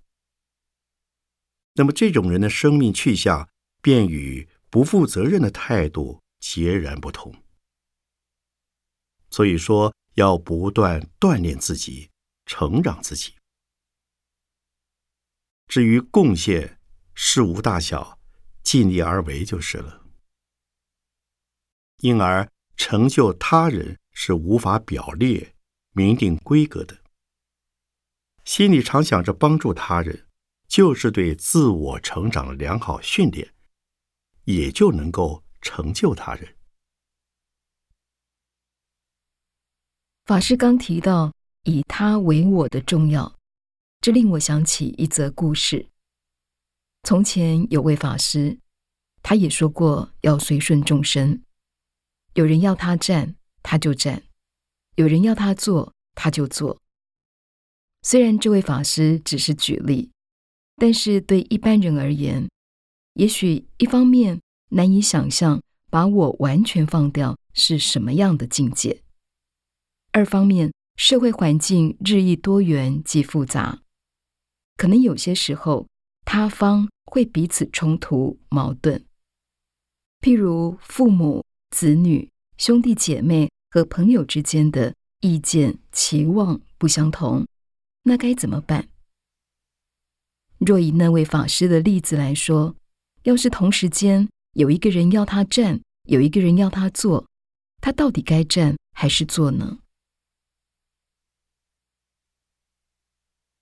[1.73, 3.49] 那么，这种人的生命去向
[3.81, 7.43] 便与不负责任的态度截然不同。
[9.29, 12.09] 所以说，要不断锻炼自己。
[12.43, 13.35] 成长自己。
[15.67, 16.81] 至于贡献，
[17.13, 18.19] 事无大小，
[18.63, 20.05] 尽力而为就是了。
[21.97, 25.55] 因而，成就他人是无法表列、
[25.91, 27.01] 明定规格的。
[28.45, 30.27] 心里常想着帮助他人，
[30.67, 33.53] 就是对自我成长良好训练，
[34.45, 36.55] 也就能够成就他人。
[40.25, 41.33] 法师刚提到。
[41.65, 43.37] 以他为我的重要，
[43.99, 45.87] 这令我想起一则故事。
[47.03, 48.59] 从前有位法师，
[49.21, 51.41] 他也说过要随顺众生，
[52.33, 54.21] 有人要他站，他就站；
[54.95, 56.79] 有人要他坐，他就坐。
[58.03, 60.11] 虽然这位法师只是举例，
[60.77, 62.49] 但是对一般人而言，
[63.13, 69.01] 也许一方面难以想象把我完全放掉是什么样的境界；
[70.11, 70.71] 二方面。
[70.97, 73.81] 社会环境日益多元及复杂，
[74.75, 75.87] 可能有些时候
[76.33, 79.05] 他方会彼此冲突矛盾。
[80.21, 87.45] 譬如父母、子女、兄弟姐妹和朋友之间的意见期望不相同，
[88.03, 88.87] 那该怎么办？
[90.59, 92.77] 若以那位法师的例子来说，
[93.23, 97.27] 要是同时间有一个人要他站，有一个人要他坐，
[97.81, 99.79] 他到底该站还是坐呢？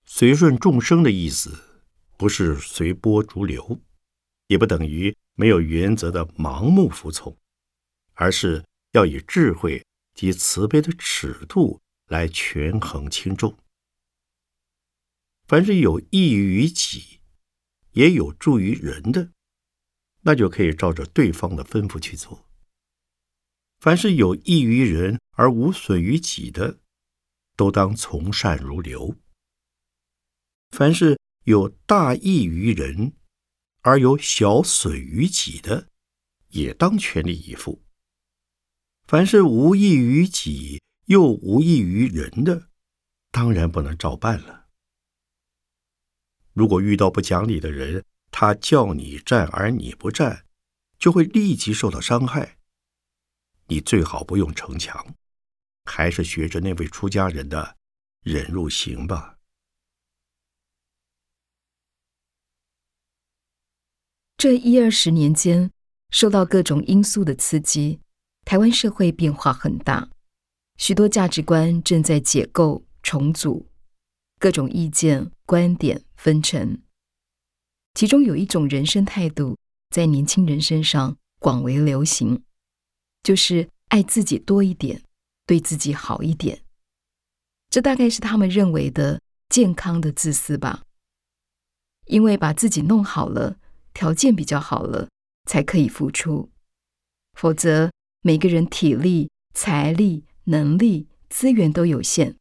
[0.05, 1.68] 随顺众生的意思，
[2.19, 3.79] 不是随波逐流，
[4.47, 7.37] 也不等于没有原则的盲目服从，
[8.13, 13.57] 而是要以智慧及慈悲的尺度来权衡轻重。
[15.47, 17.21] 凡是有益于己，
[17.93, 19.31] 也有助于人的，
[20.23, 22.45] 那就可以照着对方的吩咐去做；
[23.79, 26.79] 凡是有益于人而无损于己的，
[27.55, 29.15] 都当从善如流。
[30.71, 33.13] 凡是有大益于人，
[33.81, 35.89] 而有小损于己的，
[36.49, 37.81] 也当全力以赴；
[39.07, 42.69] 凡是无益于己又无益于人的，
[43.31, 44.67] 当然不能照办了。
[46.53, 50.45] 如果遇到不讲理的人，他叫你站而你不站，
[50.99, 52.57] 就会立即受到伤害。
[53.67, 55.15] 你最好不用逞强，
[55.85, 57.77] 还是学着那位出家人的
[58.21, 59.38] 忍辱行吧。
[64.39, 65.69] 这一二十年间，
[66.11, 67.99] 受到各种因素的刺激，
[68.45, 70.07] 台湾社会变化很大，
[70.77, 73.67] 许多价值观正在解构重组，
[74.39, 76.81] 各种意见观点纷呈。
[77.95, 79.57] 其中有一种人生态度，
[79.89, 82.41] 在年轻人身上广为流行，
[83.21, 85.01] 就是爱自己多一点，
[85.45, 86.61] 对自己好一点。
[87.69, 90.83] 这大概是他们认为的健康的自私吧，
[92.05, 93.57] 因为把自己弄好了。
[93.93, 95.09] 条件比较好了，
[95.45, 96.49] 才可以付出，
[97.33, 97.91] 否则
[98.21, 102.35] 每个人体力、财力、能力、资源都有限。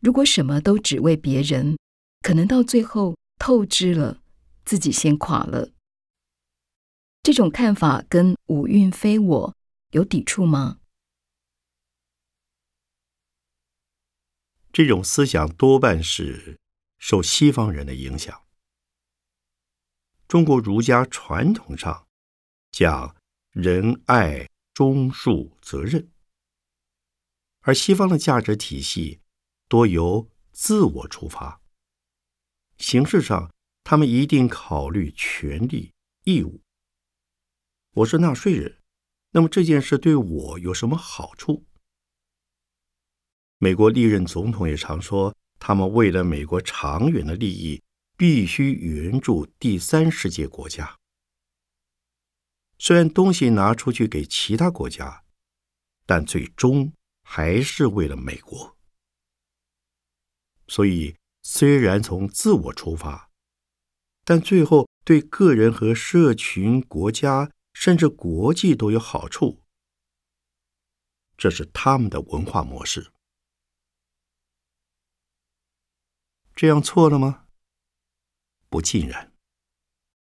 [0.00, 1.76] 如果什么都只为别人，
[2.20, 4.20] 可能到最后透支了，
[4.64, 5.70] 自己先垮了。
[7.22, 9.56] 这种看法跟五蕴非我
[9.92, 10.80] 有抵触吗？
[14.72, 16.58] 这种思想多半是
[16.98, 18.41] 受西方人的影响。
[20.32, 22.06] 中国儒家传统上
[22.70, 23.14] 讲
[23.50, 26.10] 仁爱忠恕责任，
[27.60, 29.20] 而西方的价值体系
[29.68, 31.60] 多由自我出发。
[32.78, 33.52] 形式上，
[33.84, 35.92] 他们一定考虑权利
[36.24, 36.62] 义务。
[37.96, 38.78] 我是纳税人，
[39.32, 41.66] 那么这件事对我有什么好处？
[43.58, 47.82] 美国历任总统也常说，他们为了美国长远的利益。
[48.22, 51.00] 必须援助第三世界国家。
[52.78, 55.24] 虽然东西拿出去给其他国家，
[56.06, 56.92] 但最终
[57.24, 58.78] 还是为了美国。
[60.68, 63.28] 所以，虽然从自我出发，
[64.22, 69.64] 但最后对个人和社群、国家甚至国际都有好处。
[71.36, 73.10] 这是他们的文化模式。
[76.54, 77.41] 这样错了吗？
[78.72, 79.34] 不尽然，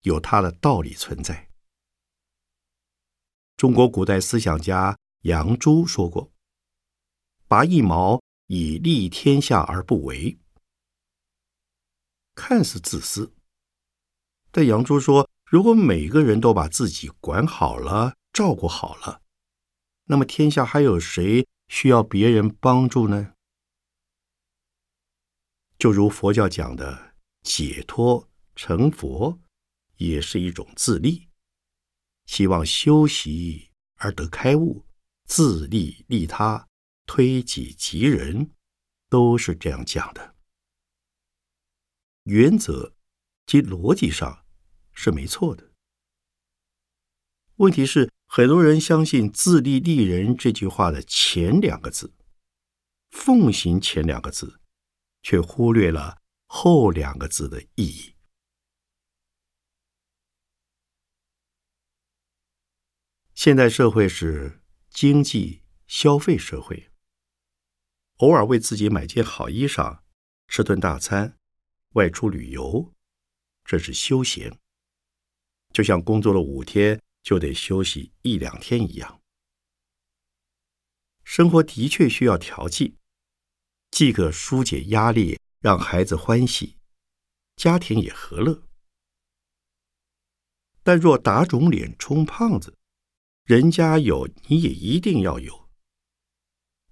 [0.01, 1.51] 有它的道理存在。
[3.55, 6.31] 中国古代思想家杨朱说过
[7.47, 10.39] ：“拔一毛以利天下而不为。”
[12.33, 13.35] 看似自私，
[14.49, 19.21] 但杨朱说：“如果每个人都把自己管好了、照顾好了，
[20.05, 23.35] 那么天下还有谁需要别人帮助呢？”
[25.77, 28.28] 就如佛教讲的解脱
[28.61, 29.39] 成佛，
[29.95, 31.29] 也是一种自利。
[32.25, 34.85] 希望修习而得开悟，
[35.23, 36.67] 自利利他，
[37.05, 38.51] 推己及人，
[39.07, 40.35] 都是这样讲的。
[42.23, 42.93] 原则
[43.45, 44.45] 及逻辑上
[44.91, 45.71] 是没错的。
[47.55, 52.13] 问题是，很多人相信“自利利人”这句话的前两个字，
[53.09, 54.59] 奉行前两个字。
[55.21, 58.15] 却忽略了后两个字的意义。
[63.41, 64.59] 现代社会是
[64.89, 66.91] 经济消费社会，
[68.17, 70.01] 偶尔为自己买件好衣裳、
[70.49, 71.37] 吃顿大餐、
[71.93, 72.93] 外出旅游，
[73.63, 74.59] 这是休闲，
[75.71, 79.21] 就像工作了五天就得休息一两天一样。
[81.23, 82.97] 生活的确需要调剂。
[83.89, 86.75] 既可疏解压力，让孩子欢喜，
[87.55, 88.63] 家庭也和乐。
[90.83, 92.75] 但若打肿脸充胖子，
[93.49, 95.67] 人家有你也一定要有。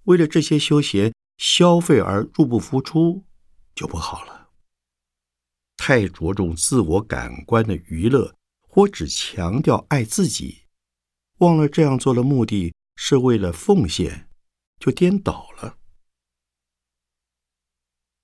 [0.06, 3.24] 为了这些休闲消费而入不敷出，
[3.76, 4.50] 就不好了。
[5.76, 10.64] 太着重自我感官的娱乐，或只强调爱自己，
[11.36, 14.28] 忘了这样做的目的是为了奉献，
[14.80, 15.78] 就颠倒了。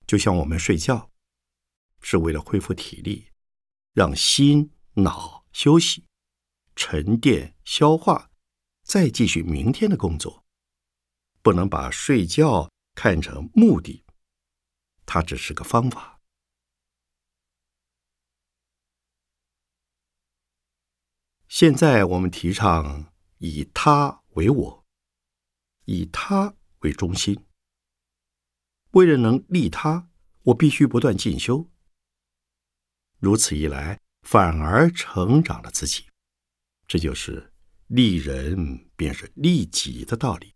[0.09, 1.12] 就像我们睡觉，
[2.01, 3.28] 是为了恢复体力，
[3.93, 6.05] 让心脑休息、
[6.77, 8.31] 沉淀、消化，
[8.83, 10.45] 再继续明天的工作。
[11.43, 14.05] 不能把睡觉看成目的，
[15.05, 16.20] 它只是个方法。
[21.49, 24.85] 现在我们提倡以他为我，
[25.85, 27.47] 以他为中心。
[28.93, 30.09] 为了能利他，
[30.45, 31.70] 我必须不断进修。
[33.18, 36.07] 如此一来，反而成长了自己。
[36.87, 37.53] 这就是
[37.87, 40.55] 利人便是利己的道理。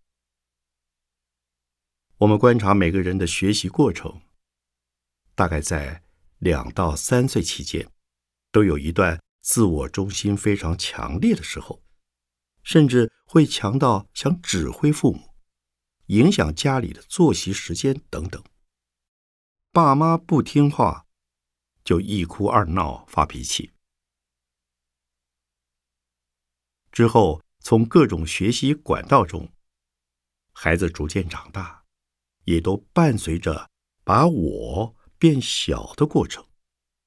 [2.18, 4.22] 我们观察每个人的学习过程，
[5.34, 6.02] 大概在
[6.38, 7.90] 两到三岁期间，
[8.50, 11.82] 都有一段自我中心非常强烈的时候，
[12.62, 15.34] 甚至会强到想指挥父母。
[16.06, 18.42] 影响家里的作息时间等等，
[19.70, 21.06] 爸妈不听话，
[21.84, 23.72] 就一哭二闹发脾气。
[26.90, 29.52] 之后，从各种学习管道中，
[30.52, 31.84] 孩子逐渐长大，
[32.44, 33.70] 也都伴随着
[34.04, 36.46] 把我变小的过程，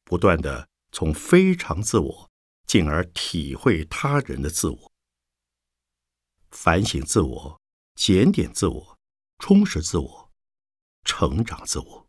[0.03, 2.31] 不断的从非常自我，
[2.65, 4.93] 进而体会他人的自我，
[6.49, 7.61] 反省自我。
[7.93, 8.99] 检点自我，
[9.37, 10.31] 充实自我，
[11.03, 12.07] 成长自我。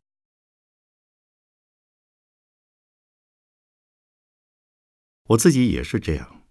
[5.24, 6.41] 我自己也是这样，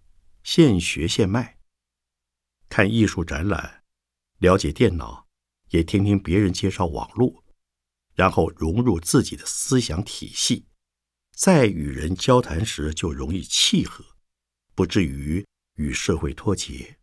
[0.42, 1.58] 现学现卖，
[2.68, 3.84] 看艺术展览，
[4.38, 5.28] 了解电脑，
[5.68, 7.44] 也听听别人介绍网络，
[8.14, 10.66] 然后融入自己的思想体系，
[11.34, 14.16] 在与人交谈时就容易契合，
[14.74, 16.98] 不至于与社会脱节。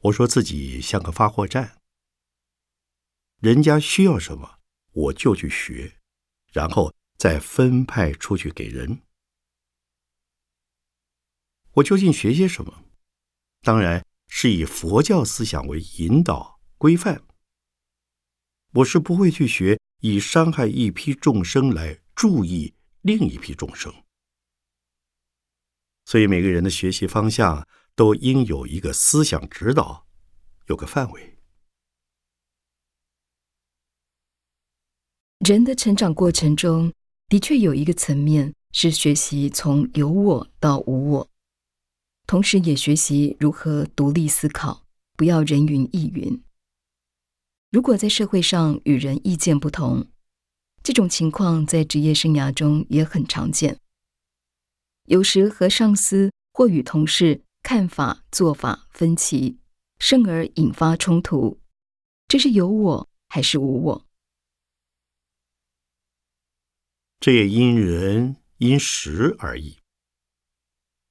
[0.00, 1.80] 我说自己像个发货站，
[3.40, 4.58] 人家需要什么
[4.92, 5.98] 我就去学，
[6.52, 9.05] 然后再分派出去给人。
[11.76, 12.84] 我究竟学些什么？
[13.62, 17.22] 当然是以佛教思想为引导规范。
[18.74, 23.92] 我是不会去学以伤害一批众生来注意另一批众生。
[26.04, 27.66] 所以每个人的学习方向。
[27.96, 30.06] 都应有一个思想指导，
[30.66, 31.38] 有个范围。
[35.38, 36.92] 人的成长过程中
[37.28, 41.30] 的确有一个层面是学习从有我到无我，
[42.26, 44.84] 同时也学习如何独立思考，
[45.16, 46.42] 不要人云亦云。
[47.70, 50.08] 如果在社会上与人意见不同，
[50.82, 53.78] 这种情况在职业生涯中也很常见。
[55.04, 59.58] 有时和上司或与同事看法、做法分歧，
[60.00, 61.60] 甚而引发冲突，
[62.26, 64.06] 这是有我还是无我？
[67.20, 69.78] 这也因人因时而异。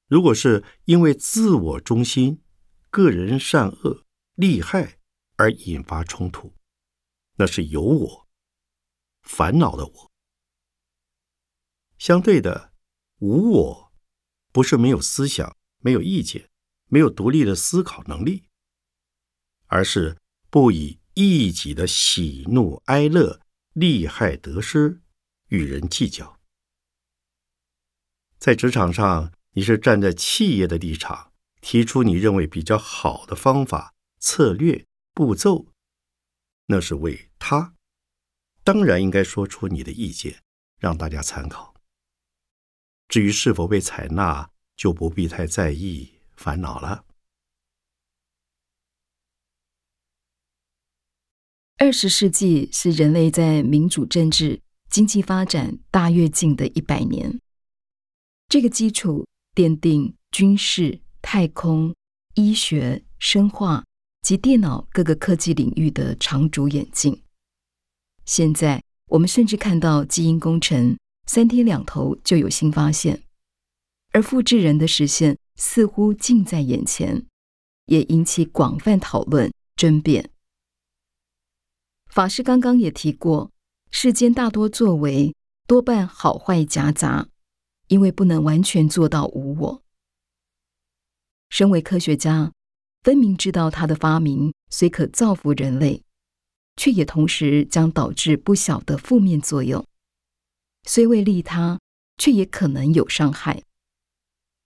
[0.08, 2.43] 如果是因为自我中心、
[2.91, 4.99] 个人善恶、利害
[5.36, 6.53] 而引发冲突，
[7.38, 8.28] 那是有我、
[9.24, 10.12] 烦恼的我。
[11.97, 12.72] 相对的，
[13.18, 13.93] 无我
[14.51, 16.51] 不是没有思想、没有意见、
[16.88, 18.47] 没有独立的思考能力，
[19.66, 23.41] 而是不以一己的喜怒哀乐、
[23.74, 25.01] 利害得失
[25.47, 26.39] 与人计较。
[28.38, 29.34] 在职场上。
[29.58, 31.32] 你是站在企业的立场，
[31.62, 35.68] 提出你认为比较好的方法、策略、步骤，
[36.66, 37.74] 那是为他，
[38.66, 40.41] 当然应该说出你的意见，
[40.78, 41.74] 让大家参考。
[43.08, 47.06] 至于是否被采纳，就不必太在意、烦恼了。
[51.78, 57.39] 二十世纪是人类在民主政治、经济发展大跃进的一百年，
[58.49, 59.26] 这个基础。
[59.56, 61.95] 奠定军事、太空、
[62.34, 63.86] 医学、生化
[64.22, 67.24] 及电脑各个科技领域的长足演进。
[68.26, 73.24] 现在，我们甚至看到基因工程三天两头就有新发现，
[74.12, 77.26] 而复制人的实现似乎近在眼前，
[77.86, 80.30] 也引起广泛讨论、争辩。
[82.08, 83.51] 法师刚刚也提过，
[83.91, 85.34] 世间大多作为
[85.66, 87.30] 多半好坏夹杂。
[87.88, 89.84] 因为不能完全做到无我。
[91.50, 92.52] 身为科学家，
[93.04, 96.04] 分明知道他的发明虽可造福人类，
[96.76, 99.88] 却也同时将导致不小的负面作用。
[100.84, 101.80] 虽为利他，
[102.18, 103.64] 却也可能有伤害。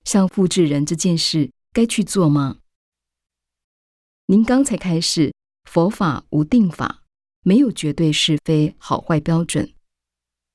[0.04, 2.60] 像复制人这件事，该去做吗？
[4.26, 5.34] 您刚才开始，
[5.66, 7.04] 佛法无定法，
[7.44, 9.74] 没有绝对是非好坏标准。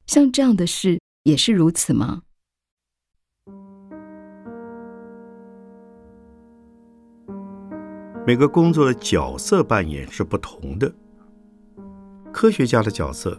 [0.07, 2.24] 像这样的事，也是如此吗？
[8.27, 10.91] 每个工作的角色扮演是不同的。
[12.33, 13.39] 科学家的角色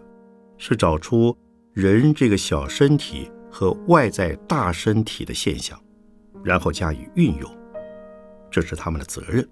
[0.58, 1.36] 是找出
[1.74, 5.80] 人这个小身体和外在大身体的现象，
[6.44, 7.50] 然后加以运用，
[8.52, 9.48] 这是他们的责任。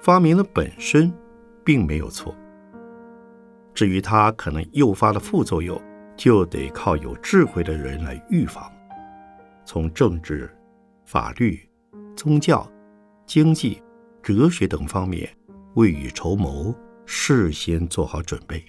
[0.00, 1.10] 发明的本身
[1.64, 2.34] 并没有错，
[3.72, 5.80] 至于它可能诱发的副作用，
[6.14, 8.70] 就得靠有智慧的人来预防，
[9.64, 10.54] 从政治、
[11.06, 11.58] 法律、
[12.14, 12.70] 宗教。
[13.30, 13.80] 经济、
[14.24, 15.30] 哲学等方面
[15.74, 16.74] 未雨绸缪，
[17.06, 18.60] 事先做好准备。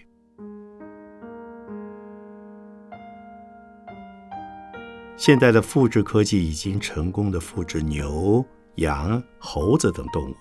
[5.17, 8.45] 现代的复制科技已经成功的复制牛、
[8.75, 10.35] 羊、猴子等动物。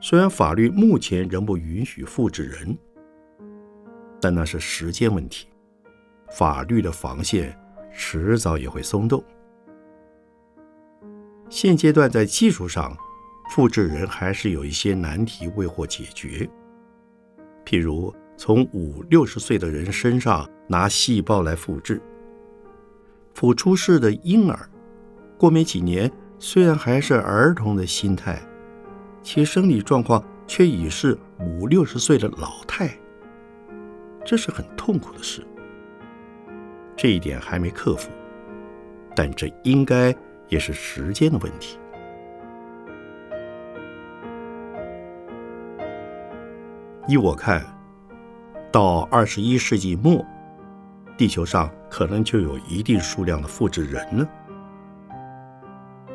[0.00, 2.76] 虽然法律目前仍不允许复制人，
[4.20, 5.46] 但那是时间问题。
[6.36, 7.56] 法律的防线
[7.92, 9.22] 迟早也会松动。
[11.52, 12.96] 现阶段在技术上，
[13.50, 16.48] 复制人还是有一些难题未获解决。
[17.62, 22.00] 譬如从五六十岁的人身上拿细胞来复制，
[23.34, 24.66] 孵出世的婴儿，
[25.36, 28.40] 过没几年，虽然还是儿童的心态，
[29.22, 32.98] 其生理状况却已是五六十岁的老态，
[34.24, 35.46] 这是很痛苦的事。
[36.96, 38.08] 这一点还没克服，
[39.14, 40.16] 但这应该。
[40.52, 41.78] 也是时间的问题。
[47.08, 47.64] 依我看，
[48.70, 50.22] 到二十一世纪末，
[51.16, 54.28] 地球上可能就有一定数量的复制人了。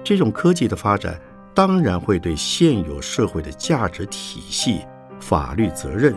[0.03, 1.19] 这种科技的发展，
[1.55, 4.85] 当然会对现有社会的价值体系、
[5.19, 6.13] 法律责任、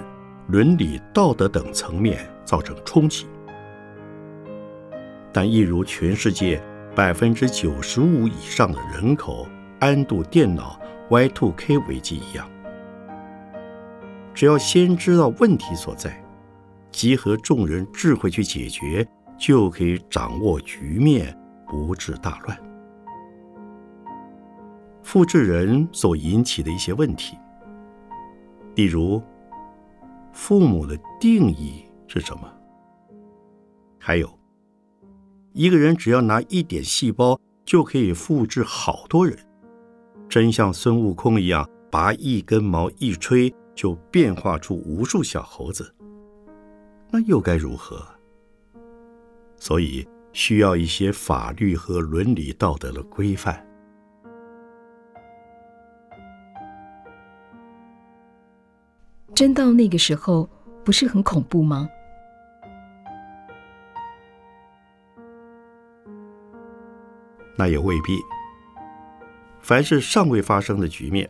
[0.48, 3.26] 伦理道德等层面造成冲击。
[5.32, 6.62] 但一如全世界。
[6.94, 9.46] 百分之九十五以上的人口
[9.78, 10.78] 安度电脑
[11.08, 12.50] Y2K 危机一样，
[14.34, 16.20] 只要先知道问题所在，
[16.90, 19.06] 集合众人智慧去解决，
[19.38, 21.36] 就可以掌握局面，
[21.68, 22.58] 不致大乱。
[25.02, 27.38] 复制人所引起的一些问题，
[28.74, 29.22] 例如
[30.32, 32.52] 父母的定义是什么？
[33.98, 34.39] 还有。
[35.52, 39.36] 一个人只要拿一点细胞就可以复制好多人，
[40.28, 45.92] 真像孙悟空一样，拔一根毛一吹，就变化出无数小猴子，
[47.10, 48.06] 那又该如何？
[49.56, 53.66] 所以需要一些法律和伦理道德的规范。
[59.34, 60.48] 真到那个时候，
[60.84, 61.88] 不是很恐怖吗？
[67.60, 68.18] 那也未必。
[69.60, 71.28] 凡是尚未发生的局面，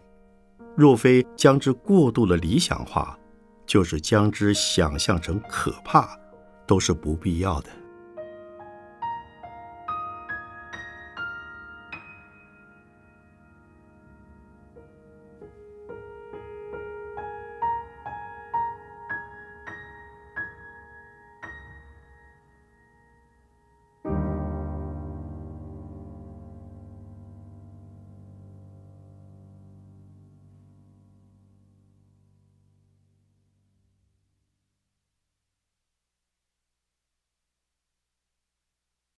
[0.77, 3.19] 若非将之过度的理想化，
[3.67, 6.17] 就是将之想象成可怕，
[6.69, 7.71] 都是不必要的。